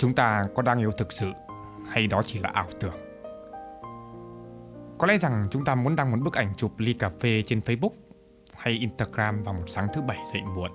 chúng 0.00 0.14
ta 0.14 0.46
có 0.54 0.62
đang 0.62 0.78
yêu 0.78 0.90
thực 0.90 1.12
sự 1.12 1.30
hay 1.88 2.06
đó 2.06 2.22
chỉ 2.24 2.38
là 2.38 2.50
ảo 2.54 2.66
tưởng 2.80 3.10
có 5.00 5.06
lẽ 5.06 5.18
rằng 5.18 5.46
chúng 5.50 5.64
ta 5.64 5.74
muốn 5.74 5.96
đăng 5.96 6.10
một 6.10 6.16
bức 6.20 6.34
ảnh 6.34 6.54
chụp 6.56 6.72
ly 6.78 6.92
cà 6.92 7.08
phê 7.08 7.42
trên 7.46 7.60
Facebook 7.60 7.90
hay 8.56 8.72
Instagram 8.72 9.42
vào 9.42 9.54
một 9.54 9.64
sáng 9.66 9.88
thứ 9.94 10.02
bảy 10.02 10.18
dậy 10.32 10.42
muộn. 10.54 10.70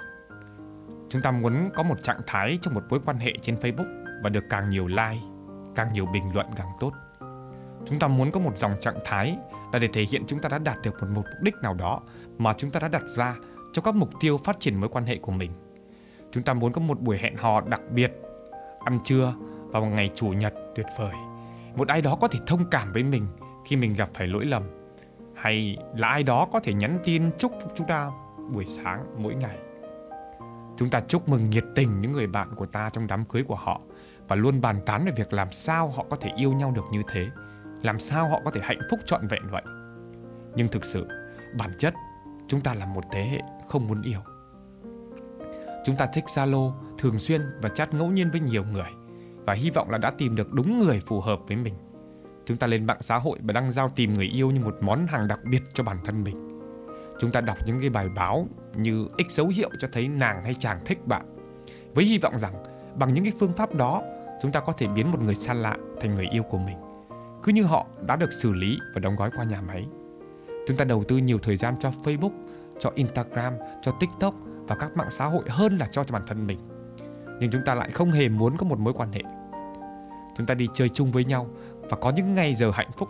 Chúng 1.09 1.21
ta 1.21 1.32
muốn 1.32 1.69
có 1.75 1.83
một 1.83 2.04
trạng 2.04 2.21
thái 2.27 2.59
trong 2.61 2.73
một 2.73 2.83
mối 2.89 3.00
quan 3.05 3.18
hệ 3.18 3.33
trên 3.41 3.55
Facebook 3.55 4.21
và 4.23 4.29
được 4.29 4.43
càng 4.50 4.69
nhiều 4.69 4.88
like, 4.88 5.21
càng 5.75 5.87
nhiều 5.93 6.05
bình 6.05 6.23
luận 6.33 6.47
càng 6.55 6.68
tốt. 6.79 6.92
Chúng 7.86 8.00
ta 8.00 8.07
muốn 8.07 8.32
có 8.32 8.39
một 8.39 8.57
dòng 8.57 8.71
trạng 8.79 9.00
thái 9.05 9.37
là 9.73 9.79
để 9.79 9.87
thể 9.93 10.05
hiện 10.11 10.23
chúng 10.28 10.39
ta 10.39 10.50
đã 10.50 10.57
đạt 10.57 10.78
được 10.83 11.04
một 11.04 11.07
mục 11.14 11.25
đích 11.42 11.55
nào 11.55 11.73
đó 11.73 12.01
mà 12.37 12.54
chúng 12.57 12.71
ta 12.71 12.79
đã 12.79 12.87
đặt 12.87 13.04
ra 13.07 13.36
cho 13.73 13.82
các 13.82 13.96
mục 13.96 14.10
tiêu 14.19 14.37
phát 14.37 14.60
triển 14.60 14.79
mối 14.79 14.89
quan 14.89 15.05
hệ 15.05 15.18
của 15.18 15.32
mình. 15.32 15.51
Chúng 16.32 16.43
ta 16.43 16.54
muốn 16.54 16.73
có 16.73 16.82
một 16.82 17.00
buổi 17.00 17.18
hẹn 17.18 17.36
hò 17.36 17.61
đặc 17.61 17.82
biệt, 17.92 18.11
ăn 18.86 19.00
trưa 19.04 19.34
vào 19.68 19.82
một 19.82 19.92
ngày 19.96 20.10
chủ 20.16 20.28
nhật 20.28 20.54
tuyệt 20.75 20.86
vời. 20.98 21.14
Một 21.75 21.88
ai 21.88 22.02
đó 22.02 22.18
có 22.21 22.28
thể 22.28 22.39
thông 22.48 22.66
cảm 22.71 22.92
với 22.94 23.04
mình 23.04 23.28
khi 23.66 23.75
mình 23.75 23.94
gặp 23.94 24.10
phải 24.14 24.28
lỗi 24.28 24.46
lầm 24.46 24.64
hay 25.36 25.78
là 25.96 26.08
ai 26.08 26.24
đó 26.24 26.48
có 26.54 26.60
thể 26.60 26.74
nhắn 26.74 27.00
tin 27.04 27.32
chúc 27.38 27.52
chúng 27.75 27.88
ta 27.88 28.11
buổi 28.54 28.66
sáng 28.66 29.06
mỗi 29.18 29.36
ngày. 29.36 29.58
Chúng 30.78 30.89
ta 30.89 31.00
chúc 31.00 31.30
mừng 31.30 31.50
nhiệt 31.50 31.66
tình 31.75 32.02
những 32.02 32.11
người 32.11 32.28
bạn 32.28 32.56
của 32.56 32.66
ta 32.66 32.89
trong 32.89 33.08
đám 33.08 33.25
cưới 33.25 33.44
của 33.44 33.56
họ 33.56 33.81
và 34.28 34.36
luôn 34.36 34.61
bàn 34.61 34.80
tán 34.86 35.06
về 35.06 35.11
việc 35.16 35.33
làm 35.33 35.52
sao 35.52 35.88
họ 35.88 36.06
có 36.09 36.17
thể 36.17 36.31
yêu 36.36 36.53
nhau 36.53 36.72
được 36.75 36.86
như 36.92 37.03
thế, 37.08 37.28
làm 37.83 38.00
sao 38.00 38.30
họ 38.30 38.42
có 38.45 38.52
thể 38.52 38.61
hạnh 38.64 38.80
phúc 38.92 39.00
trọn 39.06 39.28
vẹn 39.28 39.42
vậy. 39.52 39.64
Nhưng 40.56 40.67
thực 40.67 40.86
sự, 40.86 41.08
bản 41.59 41.72
chất 41.78 41.94
chúng 42.47 42.61
ta 42.61 42.73
là 42.73 42.86
một 42.86 43.03
thế 43.11 43.23
hệ 43.23 43.42
không 43.67 43.88
muốn 43.88 44.02
yêu. 44.02 44.20
Chúng 45.86 45.95
ta 45.95 46.05
thích 46.05 46.23
Zalo 46.28 46.72
thường 46.97 47.19
xuyên 47.19 47.41
và 47.61 47.69
chat 47.69 47.94
ngẫu 47.94 48.08
nhiên 48.08 48.31
với 48.31 48.41
nhiều 48.41 48.64
người 48.73 48.89
và 49.45 49.53
hy 49.53 49.69
vọng 49.69 49.89
là 49.89 49.97
đã 49.97 50.11
tìm 50.17 50.36
được 50.36 50.53
đúng 50.53 50.80
người 50.80 51.00
phù 51.00 51.22
hợp 51.22 51.39
với 51.47 51.58
mình. 51.58 51.73
Chúng 52.45 52.58
ta 52.58 52.67
lên 52.67 52.86
mạng 52.86 53.02
xã 53.02 53.17
hội 53.17 53.39
và 53.42 53.53
đăng 53.53 53.72
giao 53.72 53.89
tìm 53.89 54.14
người 54.14 54.25
yêu 54.25 54.52
như 54.52 54.59
một 54.59 54.75
món 54.81 55.08
hàng 55.08 55.27
đặc 55.27 55.39
biệt 55.44 55.61
cho 55.73 55.83
bản 55.83 55.97
thân 56.05 56.23
mình. 56.23 56.61
Chúng 57.19 57.31
ta 57.31 57.42
đọc 57.42 57.58
những 57.66 57.80
cái 57.80 57.89
bài 57.89 58.09
báo 58.16 58.47
như 58.75 59.08
X 59.30 59.31
dấu 59.31 59.47
hiệu 59.47 59.69
cho 59.80 59.88
thấy 59.92 60.08
nàng 60.08 60.44
hay 60.44 60.53
chàng 60.53 60.80
thích 60.86 61.08
bạn. 61.08 61.25
Với 61.94 62.05
hy 62.05 62.17
vọng 62.17 62.39
rằng 62.39 62.53
bằng 62.95 63.14
những 63.14 63.23
cái 63.23 63.33
phương 63.39 63.53
pháp 63.53 63.75
đó, 63.75 64.02
chúng 64.42 64.52
ta 64.52 64.59
có 64.59 64.73
thể 64.73 64.88
biến 64.88 65.11
một 65.11 65.22
người 65.22 65.36
xa 65.36 65.53
lạ 65.53 65.77
thành 66.02 66.16
người 66.16 66.27
yêu 66.31 66.44
của 66.44 66.58
mình. 66.58 66.77
Cứ 67.44 67.52
như 67.52 67.64
họ 67.64 67.86
đã 68.08 68.16
được 68.16 68.33
xử 68.33 68.53
lý 68.53 68.77
và 68.94 68.99
đóng 68.99 69.16
gói 69.16 69.30
qua 69.38 69.45
nhà 69.45 69.61
máy. 69.61 69.86
Chúng 70.67 70.77
ta 70.77 70.86
đầu 70.86 71.03
tư 71.08 71.17
nhiều 71.17 71.38
thời 71.44 71.58
gian 71.58 71.75
cho 71.80 71.89
Facebook, 72.03 72.31
cho 72.80 72.92
Instagram, 72.95 73.53
cho 73.81 73.92
TikTok 73.99 74.36
và 74.67 74.75
các 74.75 74.97
mạng 74.97 75.11
xã 75.11 75.25
hội 75.25 75.44
hơn 75.49 75.77
là 75.77 75.88
cho 75.88 76.03
cho 76.03 76.13
bản 76.13 76.23
thân 76.27 76.47
mình. 76.47 76.59
Nhưng 77.39 77.52
chúng 77.52 77.66
ta 77.66 77.75
lại 77.75 77.91
không 77.91 78.11
hề 78.11 78.30
muốn 78.30 78.58
có 78.58 78.67
một 78.67 78.80
mối 78.80 78.94
quan 78.94 79.11
hệ. 79.11 79.21
Chúng 80.38 80.45
ta 80.45 80.53
đi 80.53 80.67
chơi 80.73 80.89
chung 80.89 81.11
với 81.11 81.25
nhau 81.25 81.47
và 81.89 81.97
có 81.97 82.09
những 82.09 82.33
ngày 82.33 82.55
giờ 82.55 82.71
hạnh 82.73 82.91
phúc. 82.97 83.09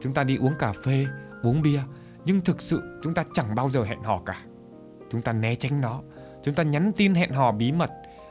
Chúng 0.00 0.14
ta 0.14 0.24
đi 0.24 0.36
uống 0.36 0.54
cà 0.58 0.72
phê, 0.84 1.06
uống 1.42 1.62
bia, 1.62 1.80
nhưng 2.24 2.40
thực 2.40 2.60
sự 2.60 3.00
chúng 3.02 3.14
ta 3.14 3.24
chẳng 3.32 3.54
bao 3.54 3.68
giờ 3.68 3.84
hẹn 3.84 4.02
hò 4.02 4.20
cả. 4.26 4.36
Chúng 5.10 5.22
ta 5.22 5.32
né 5.32 5.54
tránh 5.54 5.80
nó, 5.80 6.00
chúng 6.42 6.54
ta 6.54 6.62
nhắn 6.62 6.92
tin 6.96 7.14
hẹn 7.14 7.32
hò 7.32 7.52
bí 7.52 7.72
mật, 7.72 7.90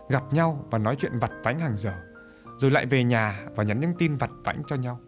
gặp 0.09 0.33
nhau 0.33 0.65
và 0.69 0.77
nói 0.77 0.95
chuyện 0.95 1.19
vặt 1.19 1.31
vãnh 1.43 1.59
hàng 1.59 1.77
giờ, 1.77 1.93
rồi 2.57 2.71
lại 2.71 2.85
về 2.85 3.03
nhà 3.03 3.39
và 3.55 3.63
nhắn 3.63 3.79
những 3.79 3.93
tin 3.97 4.15
vặt 4.15 4.31
vãnh 4.43 4.63
cho 4.67 4.75
nhau. 4.75 4.99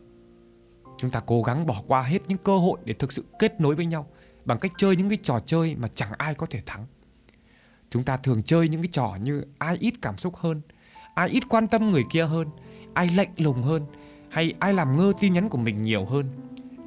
Chúng 0.97 1.11
ta 1.11 1.21
cố 1.25 1.41
gắng 1.41 1.65
bỏ 1.65 1.81
qua 1.87 2.01
hết 2.01 2.19
những 2.27 2.37
cơ 2.37 2.57
hội 2.57 2.79
để 2.85 2.93
thực 2.93 3.11
sự 3.11 3.25
kết 3.39 3.61
nối 3.61 3.75
với 3.75 3.85
nhau 3.85 4.07
bằng 4.45 4.59
cách 4.59 4.71
chơi 4.77 4.95
những 4.95 5.09
cái 5.09 5.17
trò 5.23 5.39
chơi 5.45 5.75
mà 5.75 5.87
chẳng 5.95 6.11
ai 6.17 6.35
có 6.35 6.45
thể 6.49 6.61
thắng. 6.65 6.85
Chúng 7.93 8.03
ta 8.03 8.17
thường 8.17 8.43
chơi 8.43 8.69
những 8.69 8.81
cái 8.81 8.89
trò 8.91 9.17
như 9.21 9.43
ai 9.57 9.77
ít 9.79 9.93
cảm 10.01 10.17
xúc 10.17 10.35
hơn, 10.35 10.61
ai 11.13 11.29
ít 11.29 11.43
quan 11.49 11.67
tâm 11.67 11.91
người 11.91 12.03
kia 12.11 12.25
hơn, 12.25 12.47
ai 12.93 13.09
lạnh 13.15 13.29
lùng 13.37 13.63
hơn, 13.63 13.85
hay 14.29 14.53
ai 14.59 14.73
làm 14.73 14.97
ngơ 14.97 15.13
tin 15.19 15.33
nhắn 15.33 15.49
của 15.49 15.57
mình 15.57 15.81
nhiều 15.81 16.05
hơn. 16.05 16.25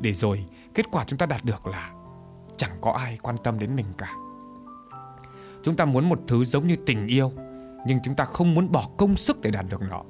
Để 0.00 0.12
rồi 0.12 0.44
kết 0.75 0.86
quả 0.91 1.04
chúng 1.06 1.19
ta 1.19 1.26
đạt 1.26 1.44
được 1.44 1.66
là 1.66 1.91
chẳng 2.56 2.70
có 2.81 2.92
ai 2.92 3.19
quan 3.22 3.36
tâm 3.44 3.58
đến 3.58 3.76
mình 3.76 3.86
cả. 3.98 4.12
Chúng 5.62 5.76
ta 5.76 5.84
muốn 5.84 6.08
một 6.08 6.20
thứ 6.26 6.44
giống 6.44 6.69
như 6.69 6.76
tình 6.86 7.06
yêu 7.06 7.32
nhưng 7.86 7.98
chúng 8.04 8.14
ta 8.14 8.25
không 8.25 8.54
muốn 8.54 8.72
bỏ 8.72 8.88
công 8.97 9.16
sức 9.16 9.41
để 9.42 9.50
đạt 9.50 9.66
được 9.70 9.82
nó. 9.91 10.02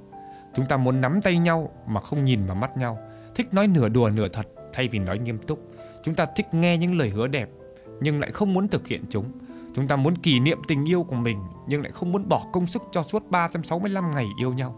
Chúng 0.55 0.67
ta 0.67 0.77
muốn 0.77 1.01
nắm 1.01 1.21
tay 1.23 1.39
nhau 1.39 1.71
mà 1.87 2.01
không 2.01 2.25
nhìn 2.25 2.47
vào 2.47 2.57
mắt 2.57 2.77
nhau 2.77 2.99
thích 3.35 3.55
nói 3.55 3.67
nửa 3.67 3.89
đùa 3.89 4.11
nửa 4.11 4.29
thật 4.29 4.47
thay 4.73 4.89
vì 4.89 4.99
nói 4.99 5.19
nghiêm 5.19 5.39
túc. 5.39 5.61
Chúng 6.05 6.15
ta 6.15 6.27
thích 6.37 6.55
nghe 6.55 6.79
những 6.79 6.99
lời 6.99 7.09
hứa 7.09 7.27
đẹp 7.27 7.49
nhưng 8.01 8.21
lại 8.21 8.31
không 8.31 8.53
muốn 8.53 8.69
thực 8.69 8.87
hiện 8.87 9.05
chúng 9.11 9.33
chúng 9.77 9.89
ta 9.89 9.97
muốn 9.97 10.17
kỷ 10.17 10.41
niệm 10.41 10.59
tình 10.69 10.89
yêu 10.89 11.03
của 11.03 11.17
mình, 11.17 11.39
nhưng 11.67 11.83
lại 11.83 11.93
không 11.93 12.13
muốn 12.13 12.29
bỏ 12.29 12.47
công 12.53 12.67
sức 12.67 12.83
cho 12.93 13.03
suốt 13.03 13.31
365 13.31 14.11
ngày 14.11 14.27
yêu 14.41 14.53
nhau 14.53 14.75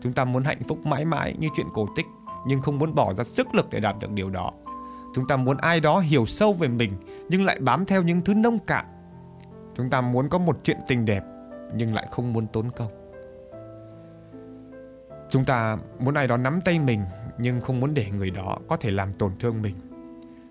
Chúng 0.00 0.12
ta 0.12 0.24
muốn 0.24 0.44
hạnh 0.44 0.62
phúc 0.68 0.86
mãi 0.86 1.04
mãi 1.04 1.34
như 1.38 1.48
chuyện 1.56 1.66
cổ 1.72 1.86
tích, 1.96 2.06
nhưng 2.46 2.60
không 2.60 2.78
muốn 2.78 2.94
bỏ 2.94 3.14
ra 3.14 3.24
sức 3.24 3.54
lực 3.54 3.66
để 3.70 3.80
đạt 3.80 3.96
được 4.00 4.10
điều 4.10 4.30
đó. 4.30 4.52
Chúng 5.14 5.26
ta 5.26 5.36
muốn 5.36 5.56
ai 5.56 5.80
đó 5.80 5.98
hiểu 5.98 6.26
sâu 6.26 6.52
về 6.52 6.68
mình, 6.68 6.92
nhưng 7.28 7.44
lại 7.44 7.58
bám 7.60 7.86
theo 7.86 8.02
những 8.02 8.20
thứ 8.20 8.34
nông 8.34 8.58
cạn. 8.58 8.84
Chúng 9.74 9.90
ta 9.90 10.00
muốn 10.00 10.28
có 10.28 10.38
một 10.38 10.58
chuyện 10.64 10.76
tình 10.88 11.04
đẹp, 11.04 11.22
nhưng 11.74 11.94
lại 11.94 12.06
không 12.10 12.32
muốn 12.32 12.46
tốn 12.46 12.70
công. 12.70 12.90
Chúng 15.30 15.44
ta 15.44 15.78
muốn 15.98 16.14
ai 16.14 16.26
đó 16.26 16.36
nắm 16.36 16.60
tay 16.60 16.78
mình, 16.78 17.04
nhưng 17.38 17.60
không 17.60 17.80
muốn 17.80 17.94
để 17.94 18.10
người 18.10 18.30
đó 18.30 18.58
có 18.68 18.76
thể 18.76 18.90
làm 18.90 19.12
tổn 19.12 19.32
thương 19.38 19.62
mình. 19.62 19.74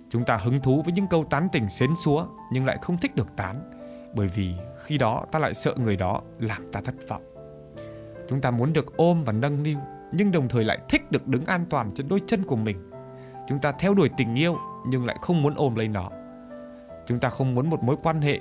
Chúng 0.10 0.26
ta 0.26 0.38
hứng 0.38 0.60
thú 0.60 0.82
với 0.82 0.94
những 0.94 1.08
câu 1.08 1.26
tán 1.30 1.48
tỉnh 1.52 1.70
xến 1.70 1.96
xúa, 1.96 2.28
nhưng 2.52 2.66
lại 2.66 2.78
không 2.82 2.98
thích 2.98 3.16
được 3.16 3.36
tán 3.36 3.79
bởi 4.14 4.28
vì 4.28 4.56
khi 4.84 4.98
đó 4.98 5.26
ta 5.32 5.40
lại 5.40 5.54
sợ 5.54 5.74
người 5.78 5.96
đó 5.96 6.22
làm 6.40 6.72
ta 6.72 6.82
thất 6.82 6.96
vọng. 7.08 7.24
Chúng 8.28 8.42
ta 8.42 8.52
muốn 8.52 8.74
được 8.74 8.98
ôm 8.98 9.24
và 9.24 9.34
nâng 9.34 9.64
niu 9.64 9.78
nhưng 10.12 10.32
đồng 10.32 10.48
thời 10.48 10.64
lại 10.64 10.80
thích 10.90 11.12
được 11.12 11.28
đứng 11.28 11.46
an 11.46 11.66
toàn 11.70 11.92
trên 11.96 12.08
đôi 12.08 12.22
chân 12.28 12.44
của 12.44 12.56
mình. 12.56 12.90
Chúng 13.48 13.60
ta 13.60 13.72
theo 13.72 13.94
đuổi 13.94 14.10
tình 14.18 14.36
yêu 14.36 14.58
nhưng 14.88 15.06
lại 15.06 15.18
không 15.22 15.42
muốn 15.42 15.54
ôm 15.56 15.76
lấy 15.76 15.88
nó. 15.88 16.10
Chúng 17.08 17.20
ta 17.20 17.30
không 17.30 17.54
muốn 17.54 17.70
một 17.70 17.84
mối 17.84 17.96
quan 18.04 18.22
hệ. 18.22 18.40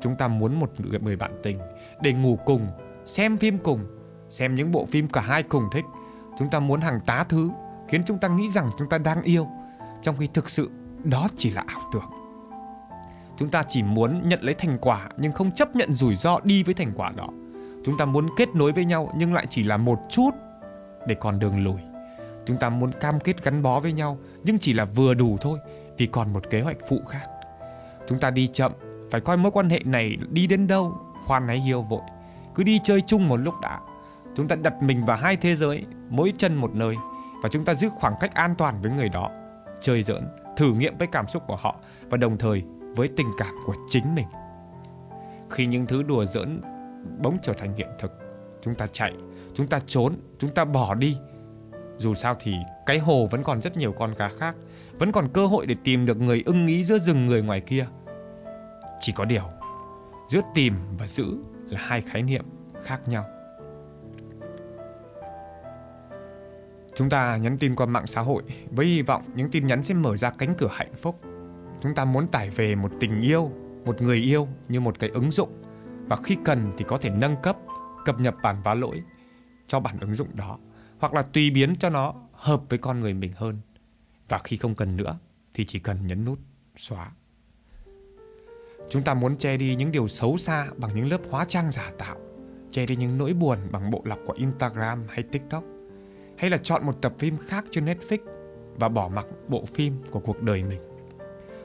Chúng 0.00 0.16
ta 0.16 0.28
muốn 0.28 0.60
một 0.60 0.70
người 1.02 1.16
bạn 1.16 1.40
tình 1.42 1.58
để 2.00 2.12
ngủ 2.12 2.38
cùng, 2.44 2.66
xem 3.04 3.36
phim 3.36 3.58
cùng, 3.58 3.86
xem 4.28 4.54
những 4.54 4.72
bộ 4.72 4.86
phim 4.86 5.08
cả 5.08 5.20
hai 5.20 5.42
cùng 5.42 5.64
thích. 5.72 5.84
Chúng 6.38 6.50
ta 6.50 6.60
muốn 6.60 6.80
hàng 6.80 7.00
tá 7.06 7.24
thứ 7.28 7.50
khiến 7.88 8.02
chúng 8.06 8.18
ta 8.18 8.28
nghĩ 8.28 8.50
rằng 8.50 8.70
chúng 8.78 8.88
ta 8.88 8.98
đang 8.98 9.22
yêu, 9.22 9.46
trong 10.02 10.16
khi 10.16 10.28
thực 10.34 10.50
sự 10.50 10.70
đó 11.04 11.28
chỉ 11.36 11.50
là 11.50 11.64
ảo 11.66 11.80
tưởng. 11.92 12.21
Chúng 13.36 13.50
ta 13.50 13.62
chỉ 13.68 13.82
muốn 13.82 14.28
nhận 14.28 14.42
lấy 14.42 14.54
thành 14.54 14.78
quả 14.80 15.08
nhưng 15.16 15.32
không 15.32 15.50
chấp 15.50 15.76
nhận 15.76 15.92
rủi 15.92 16.16
ro 16.16 16.40
đi 16.44 16.62
với 16.62 16.74
thành 16.74 16.92
quả 16.96 17.12
đó. 17.16 17.28
Chúng 17.84 17.96
ta 17.98 18.04
muốn 18.04 18.28
kết 18.36 18.48
nối 18.54 18.72
với 18.72 18.84
nhau 18.84 19.12
nhưng 19.16 19.34
lại 19.34 19.46
chỉ 19.50 19.62
là 19.62 19.76
một 19.76 19.98
chút 20.10 20.30
để 21.06 21.14
còn 21.14 21.38
đường 21.38 21.64
lùi. 21.64 21.80
Chúng 22.46 22.56
ta 22.56 22.68
muốn 22.68 22.92
cam 23.00 23.20
kết 23.20 23.44
gắn 23.44 23.62
bó 23.62 23.80
với 23.80 23.92
nhau 23.92 24.18
nhưng 24.44 24.58
chỉ 24.58 24.72
là 24.72 24.84
vừa 24.84 25.14
đủ 25.14 25.36
thôi 25.40 25.58
vì 25.96 26.06
còn 26.06 26.32
một 26.32 26.50
kế 26.50 26.60
hoạch 26.60 26.76
phụ 26.88 27.00
khác. 27.08 27.26
Chúng 28.08 28.18
ta 28.18 28.30
đi 28.30 28.46
chậm, 28.52 28.72
phải 29.10 29.20
coi 29.20 29.36
mối 29.36 29.52
quan 29.52 29.70
hệ 29.70 29.80
này 29.84 30.16
đi 30.30 30.46
đến 30.46 30.66
đâu, 30.66 30.98
khoan 31.26 31.48
hãy 31.48 31.60
hiêu 31.60 31.82
vội. 31.82 32.02
Cứ 32.54 32.62
đi 32.62 32.80
chơi 32.84 33.00
chung 33.00 33.28
một 33.28 33.36
lúc 33.36 33.54
đã. 33.62 33.80
Chúng 34.36 34.48
ta 34.48 34.56
đặt 34.56 34.82
mình 34.82 35.04
vào 35.04 35.16
hai 35.16 35.36
thế 35.36 35.56
giới, 35.56 35.84
mỗi 36.08 36.32
chân 36.38 36.54
một 36.54 36.74
nơi 36.74 36.96
và 37.42 37.48
chúng 37.48 37.64
ta 37.64 37.74
giữ 37.74 37.88
khoảng 37.88 38.14
cách 38.20 38.34
an 38.34 38.54
toàn 38.58 38.82
với 38.82 38.90
người 38.90 39.08
đó. 39.08 39.30
Chơi 39.80 40.02
giỡn, 40.02 40.28
thử 40.56 40.74
nghiệm 40.74 40.98
với 40.98 41.08
cảm 41.12 41.28
xúc 41.28 41.42
của 41.46 41.56
họ 41.56 41.76
và 42.10 42.16
đồng 42.16 42.38
thời 42.38 42.62
với 42.96 43.08
tình 43.16 43.30
cảm 43.38 43.54
của 43.66 43.74
chính 43.90 44.14
mình. 44.14 44.26
Khi 45.50 45.66
những 45.66 45.86
thứ 45.86 46.02
đùa 46.02 46.24
giỡn 46.24 46.60
bỗng 47.18 47.38
trở 47.42 47.52
thành 47.52 47.74
hiện 47.74 47.88
thực, 47.98 48.12
chúng 48.62 48.74
ta 48.74 48.86
chạy, 48.92 49.12
chúng 49.54 49.66
ta 49.66 49.80
trốn, 49.86 50.16
chúng 50.38 50.50
ta 50.50 50.64
bỏ 50.64 50.94
đi. 50.94 51.16
Dù 51.98 52.14
sao 52.14 52.36
thì 52.40 52.54
cái 52.86 52.98
hồ 52.98 53.26
vẫn 53.26 53.42
còn 53.42 53.60
rất 53.60 53.76
nhiều 53.76 53.92
con 53.92 54.14
cá 54.14 54.28
khác, 54.28 54.56
vẫn 54.92 55.12
còn 55.12 55.28
cơ 55.32 55.46
hội 55.46 55.66
để 55.66 55.74
tìm 55.84 56.06
được 56.06 56.20
người 56.20 56.42
ưng 56.46 56.66
ý 56.66 56.84
giữa 56.84 56.98
rừng 56.98 57.26
người 57.26 57.42
ngoài 57.42 57.60
kia. 57.60 57.86
Chỉ 59.00 59.12
có 59.12 59.24
điều, 59.24 59.44
giữa 60.28 60.40
tìm 60.54 60.74
và 60.98 61.06
giữ 61.06 61.36
là 61.68 61.80
hai 61.82 62.00
khái 62.00 62.22
niệm 62.22 62.44
khác 62.82 63.08
nhau. 63.08 63.24
Chúng 66.94 67.10
ta 67.10 67.36
nhắn 67.36 67.58
tin 67.58 67.74
qua 67.74 67.86
mạng 67.86 68.06
xã 68.06 68.20
hội 68.20 68.42
với 68.70 68.86
hy 68.86 69.02
vọng 69.02 69.22
những 69.34 69.50
tin 69.50 69.66
nhắn 69.66 69.82
sẽ 69.82 69.94
mở 69.94 70.16
ra 70.16 70.30
cánh 70.30 70.54
cửa 70.58 70.68
hạnh 70.70 70.94
phúc 70.94 71.16
chúng 71.82 71.94
ta 71.94 72.04
muốn 72.04 72.26
tải 72.26 72.50
về 72.50 72.74
một 72.74 72.90
tình 73.00 73.20
yêu 73.20 73.52
một 73.84 74.02
người 74.02 74.16
yêu 74.16 74.48
như 74.68 74.80
một 74.80 74.98
cái 74.98 75.10
ứng 75.10 75.30
dụng 75.30 75.62
và 76.08 76.16
khi 76.16 76.36
cần 76.44 76.72
thì 76.78 76.84
có 76.88 76.98
thể 76.98 77.10
nâng 77.10 77.36
cấp, 77.42 77.56
cập 78.04 78.20
nhật 78.20 78.34
bản 78.42 78.56
vá 78.64 78.74
lỗi 78.74 79.02
cho 79.66 79.80
bản 79.80 80.00
ứng 80.00 80.14
dụng 80.14 80.28
đó 80.34 80.58
hoặc 80.98 81.14
là 81.14 81.22
tùy 81.22 81.50
biến 81.50 81.76
cho 81.76 81.90
nó 81.90 82.14
hợp 82.32 82.62
với 82.68 82.78
con 82.78 83.00
người 83.00 83.14
mình 83.14 83.32
hơn. 83.36 83.60
Và 84.28 84.38
khi 84.38 84.56
không 84.56 84.74
cần 84.74 84.96
nữa 84.96 85.18
thì 85.54 85.64
chỉ 85.64 85.78
cần 85.78 86.06
nhấn 86.06 86.24
nút 86.24 86.38
xóa. 86.76 87.10
Chúng 88.90 89.02
ta 89.02 89.14
muốn 89.14 89.36
che 89.36 89.56
đi 89.56 89.76
những 89.76 89.92
điều 89.92 90.08
xấu 90.08 90.36
xa 90.36 90.66
bằng 90.76 90.90
những 90.94 91.08
lớp 91.08 91.20
hóa 91.30 91.44
trang 91.48 91.72
giả 91.72 91.92
tạo, 91.98 92.16
che 92.70 92.86
đi 92.86 92.96
những 92.96 93.18
nỗi 93.18 93.32
buồn 93.32 93.58
bằng 93.70 93.90
bộ 93.90 94.02
lọc 94.04 94.18
của 94.26 94.32
Instagram 94.32 95.04
hay 95.08 95.22
TikTok, 95.22 95.64
hay 96.36 96.50
là 96.50 96.58
chọn 96.58 96.86
một 96.86 97.02
tập 97.02 97.12
phim 97.18 97.36
khác 97.36 97.64
trên 97.70 97.84
Netflix 97.84 98.18
và 98.74 98.88
bỏ 98.88 99.08
mặc 99.08 99.26
bộ 99.48 99.64
phim 99.64 99.94
của 100.10 100.20
cuộc 100.20 100.42
đời 100.42 100.64
mình. 100.64 100.91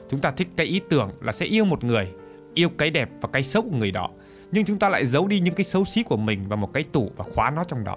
Chúng 0.08 0.20
ta 0.20 0.30
thích 0.30 0.48
cái 0.56 0.66
ý 0.66 0.80
tưởng 0.90 1.10
là 1.20 1.32
sẽ 1.32 1.46
yêu 1.46 1.64
một 1.64 1.84
người, 1.84 2.08
yêu 2.54 2.68
cái 2.78 2.90
đẹp 2.90 3.10
và 3.20 3.28
cái 3.32 3.42
xấu 3.42 3.62
của 3.62 3.76
người 3.76 3.90
đó 3.90 4.10
Nhưng 4.52 4.64
chúng 4.64 4.78
ta 4.78 4.88
lại 4.88 5.06
giấu 5.06 5.28
đi 5.28 5.40
những 5.40 5.54
cái 5.54 5.64
xấu 5.64 5.84
xí 5.84 6.02
của 6.02 6.16
mình 6.16 6.48
vào 6.48 6.56
một 6.56 6.72
cái 6.72 6.84
tủ 6.92 7.10
và 7.16 7.24
khóa 7.34 7.50
nó 7.50 7.64
trong 7.64 7.84
đó. 7.84 7.96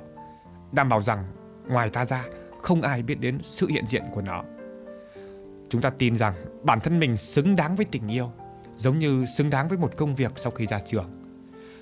Đảm 0.72 0.90
bảo 0.90 1.02
rằng 1.02 1.24
ngoài 1.68 1.90
ta 1.90 2.06
ra 2.06 2.26
không 2.62 2.82
ai 2.82 3.02
biết 3.02 3.20
đến 3.20 3.40
sự 3.44 3.68
hiện 3.68 3.86
diện 3.88 4.04
của 4.12 4.22
nó. 4.22 4.44
Chúng 5.70 5.82
ta 5.82 5.90
tin 5.90 6.16
rằng 6.16 6.34
bản 6.64 6.80
thân 6.80 7.00
mình 7.00 7.18
xứng 7.18 7.56
đáng 7.56 7.76
với 7.76 7.86
tình 7.86 8.08
yêu, 8.08 8.32
giống 8.78 9.00
như 9.00 9.26
xứng 9.26 9.50
đáng 9.50 9.68
với 9.68 9.78
một 9.78 9.98
công 9.98 10.16
việc 10.16 10.32
sau 10.36 10.52
khi 10.52 10.66
ra 10.66 10.80
trường. 10.86 11.10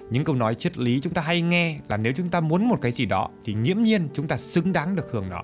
Những 0.10 0.24
câu 0.24 0.36
nói 0.36 0.56
triết 0.56 0.78
lý 0.78 1.00
chúng 1.00 1.14
ta 1.14 1.22
hay 1.22 1.42
nghe 1.42 1.80
là 1.90 1.98
nếu 1.98 2.14
chúng 2.16 2.30
ta 2.30 2.40
muốn 2.40 2.68
một 2.68 2.81
cái 2.81 2.92
gì 2.92 3.06
đó 3.06 3.30
thì 3.46 3.54
nghiễm 3.54 3.78
nhiên 3.78 4.08
chúng 4.14 4.28
ta 4.28 4.38
xứng 4.38 4.74
đáng 4.74 4.96
được 4.96 5.12
hưởng 5.12 5.30
nó. 5.30 5.44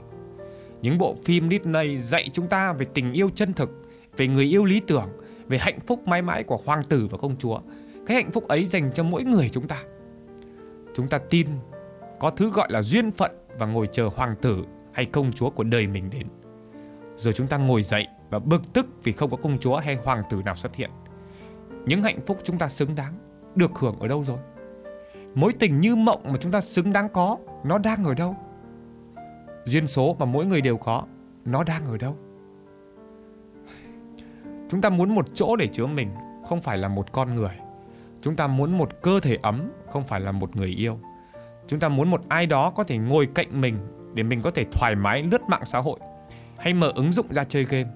Những 0.81 0.97
bộ 0.97 1.15
phim 1.23 1.49
Disney 1.49 1.97
dạy 1.97 2.29
chúng 2.33 2.47
ta 2.47 2.73
về 2.73 2.85
tình 2.93 3.13
yêu 3.13 3.29
chân 3.35 3.53
thực, 3.53 3.81
về 4.17 4.27
người 4.27 4.45
yêu 4.45 4.65
lý 4.65 4.81
tưởng, 4.87 5.09
về 5.47 5.57
hạnh 5.57 5.79
phúc 5.79 6.07
mãi 6.07 6.21
mãi 6.21 6.43
của 6.43 6.57
hoàng 6.65 6.83
tử 6.89 7.07
và 7.11 7.17
công 7.17 7.37
chúa. 7.37 7.59
Cái 8.05 8.15
hạnh 8.15 8.31
phúc 8.31 8.47
ấy 8.47 8.65
dành 8.65 8.91
cho 8.93 9.03
mỗi 9.03 9.23
người 9.23 9.49
chúng 9.49 9.67
ta. 9.67 9.83
Chúng 10.95 11.07
ta 11.07 11.19
tin 11.29 11.47
có 12.19 12.29
thứ 12.29 12.49
gọi 12.49 12.67
là 12.71 12.81
duyên 12.81 13.11
phận 13.11 13.31
và 13.59 13.65
ngồi 13.65 13.87
chờ 13.91 14.09
hoàng 14.15 14.35
tử 14.41 14.63
hay 14.91 15.05
công 15.05 15.31
chúa 15.31 15.49
của 15.49 15.63
đời 15.63 15.87
mình 15.87 16.09
đến. 16.09 16.27
Rồi 17.15 17.33
chúng 17.33 17.47
ta 17.47 17.57
ngồi 17.57 17.83
dậy 17.83 18.07
và 18.29 18.39
bực 18.39 18.73
tức 18.73 18.87
vì 19.03 19.11
không 19.11 19.29
có 19.29 19.37
công 19.37 19.59
chúa 19.59 19.77
hay 19.77 19.95
hoàng 20.03 20.23
tử 20.29 20.41
nào 20.45 20.55
xuất 20.55 20.75
hiện. 20.75 20.89
Những 21.85 22.03
hạnh 22.03 22.19
phúc 22.25 22.37
chúng 22.43 22.57
ta 22.57 22.69
xứng 22.69 22.95
đáng 22.95 23.13
được 23.55 23.71
hưởng 23.75 23.99
ở 23.99 24.07
đâu 24.07 24.23
rồi? 24.23 24.37
Mối 25.35 25.53
tình 25.53 25.79
như 25.79 25.95
mộng 25.95 26.21
mà 26.25 26.37
chúng 26.39 26.51
ta 26.51 26.61
xứng 26.61 26.93
đáng 26.93 27.09
có, 27.09 27.37
nó 27.63 27.77
đang 27.77 28.03
ở 28.03 28.13
đâu? 28.13 28.35
Duyên 29.65 29.87
số 29.87 30.15
mà 30.19 30.25
mỗi 30.25 30.45
người 30.45 30.61
đều 30.61 30.77
có, 30.77 31.03
nó 31.45 31.63
đang 31.63 31.85
ở 31.85 31.97
đâu? 31.97 32.17
Chúng 34.69 34.81
ta 34.81 34.89
muốn 34.89 35.15
một 35.15 35.25
chỗ 35.33 35.55
để 35.55 35.67
chứa 35.67 35.85
mình, 35.85 36.09
không 36.49 36.61
phải 36.61 36.77
là 36.77 36.87
một 36.87 37.11
con 37.11 37.35
người. 37.35 37.55
Chúng 38.21 38.35
ta 38.35 38.47
muốn 38.47 38.77
một 38.77 38.89
cơ 39.01 39.19
thể 39.19 39.37
ấm, 39.41 39.71
không 39.87 40.03
phải 40.03 40.19
là 40.19 40.31
một 40.31 40.55
người 40.55 40.69
yêu. 40.69 40.99
Chúng 41.67 41.79
ta 41.79 41.89
muốn 41.89 42.09
một 42.09 42.21
ai 42.29 42.45
đó 42.45 42.69
có 42.69 42.83
thể 42.83 42.97
ngồi 42.97 43.27
cạnh 43.35 43.61
mình 43.61 43.77
để 44.13 44.23
mình 44.23 44.41
có 44.41 44.51
thể 44.51 44.65
thoải 44.71 44.95
mái 44.95 45.23
lướt 45.23 45.41
mạng 45.49 45.65
xã 45.65 45.79
hội 45.79 45.99
hay 46.57 46.73
mở 46.73 46.91
ứng 46.95 47.11
dụng 47.11 47.25
ra 47.29 47.43
chơi 47.43 47.63
game. 47.63 47.89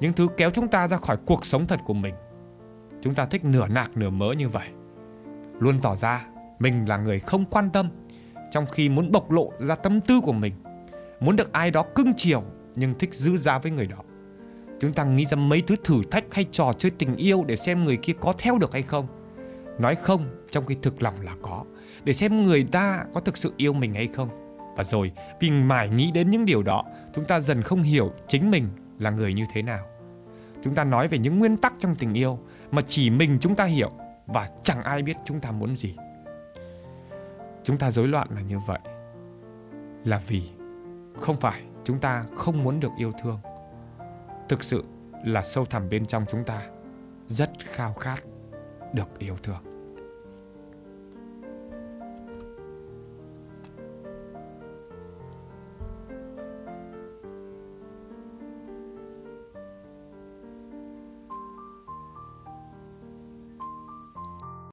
Những 0.00 0.12
thứ 0.12 0.28
kéo 0.36 0.50
chúng 0.50 0.68
ta 0.68 0.88
ra 0.88 0.96
khỏi 0.96 1.16
cuộc 1.26 1.46
sống 1.46 1.66
thật 1.66 1.80
của 1.86 1.94
mình. 1.94 2.14
Chúng 3.02 3.14
ta 3.14 3.26
thích 3.26 3.44
nửa 3.44 3.66
nạc 3.66 3.96
nửa 3.96 4.10
mỡ 4.10 4.32
như 4.38 4.48
vậy. 4.48 4.68
Luôn 5.58 5.78
tỏ 5.82 5.96
ra 5.96 6.26
mình 6.58 6.88
là 6.88 6.96
người 6.96 7.20
không 7.20 7.44
quan 7.44 7.70
tâm 7.70 7.88
trong 8.50 8.66
khi 8.66 8.88
muốn 8.88 9.12
bộc 9.12 9.30
lộ 9.30 9.52
ra 9.58 9.74
tâm 9.74 10.00
tư 10.00 10.20
của 10.20 10.32
mình. 10.32 10.54
Muốn 11.20 11.36
được 11.36 11.52
ai 11.52 11.70
đó 11.70 11.84
cưng 11.94 12.12
chiều 12.16 12.42
nhưng 12.76 12.98
thích 12.98 13.14
giữ 13.14 13.36
giá 13.36 13.58
với 13.58 13.72
người 13.72 13.86
đó. 13.86 13.96
Chúng 14.80 14.92
ta 14.92 15.04
nghĩ 15.04 15.26
ra 15.26 15.36
mấy 15.36 15.62
thứ 15.62 15.76
thử 15.84 16.02
thách 16.10 16.24
hay 16.34 16.46
trò 16.52 16.72
chơi 16.78 16.90
tình 16.90 17.16
yêu 17.16 17.44
để 17.46 17.56
xem 17.56 17.84
người 17.84 17.96
kia 17.96 18.12
có 18.20 18.32
theo 18.38 18.58
được 18.58 18.72
hay 18.72 18.82
không. 18.82 19.06
Nói 19.78 19.94
không 19.94 20.24
trong 20.50 20.66
khi 20.66 20.76
thực 20.82 21.02
lòng 21.02 21.20
là 21.20 21.34
có 21.42 21.64
để 22.04 22.12
xem 22.12 22.42
người 22.42 22.64
ta 22.72 23.04
có 23.14 23.20
thực 23.20 23.36
sự 23.36 23.52
yêu 23.56 23.72
mình 23.72 23.94
hay 23.94 24.06
không. 24.06 24.28
Và 24.76 24.84
rồi 24.84 25.12
vì 25.40 25.50
mải 25.50 25.88
nghĩ 25.88 26.10
đến 26.10 26.30
những 26.30 26.44
điều 26.44 26.62
đó, 26.62 26.84
chúng 27.14 27.24
ta 27.24 27.40
dần 27.40 27.62
không 27.62 27.82
hiểu 27.82 28.12
chính 28.26 28.50
mình 28.50 28.68
là 28.98 29.10
người 29.10 29.34
như 29.34 29.44
thế 29.54 29.62
nào. 29.62 29.86
Chúng 30.62 30.74
ta 30.74 30.84
nói 30.84 31.08
về 31.08 31.18
những 31.18 31.38
nguyên 31.38 31.56
tắc 31.56 31.72
trong 31.78 31.94
tình 31.94 32.14
yêu 32.14 32.38
mà 32.70 32.82
chỉ 32.86 33.10
mình 33.10 33.38
chúng 33.40 33.54
ta 33.54 33.64
hiểu 33.64 33.90
và 34.26 34.48
chẳng 34.62 34.82
ai 34.82 35.02
biết 35.02 35.16
chúng 35.24 35.40
ta 35.40 35.50
muốn 35.50 35.76
gì. 35.76 35.94
Chúng 37.64 37.76
ta 37.76 37.90
rối 37.90 38.08
loạn 38.08 38.28
là 38.34 38.40
như 38.40 38.58
vậy. 38.66 38.78
Là 40.04 40.20
vì 40.28 40.42
không 41.16 41.36
phải 41.36 41.62
chúng 41.84 41.98
ta 41.98 42.24
không 42.34 42.62
muốn 42.62 42.80
được 42.80 42.90
yêu 42.98 43.12
thương. 43.22 43.38
Thực 44.50 44.64
sự 44.64 44.84
là 45.24 45.42
sâu 45.42 45.64
thẳm 45.64 45.88
bên 45.88 46.06
trong 46.06 46.24
chúng 46.30 46.44
ta, 46.44 46.62
rất 47.28 47.50
khao 47.64 47.94
khát, 47.94 48.24
được 48.94 49.18
yêu 49.18 49.36
thương. 49.42 49.69